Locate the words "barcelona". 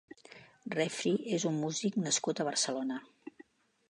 2.49-3.01